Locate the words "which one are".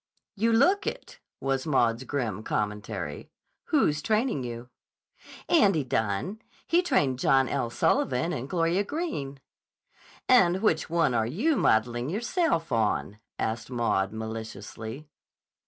10.63-11.27